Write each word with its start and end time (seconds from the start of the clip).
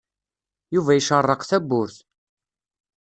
Yuba 0.73 0.91
icerreq 0.99 1.41
tawwurt. 1.49 1.97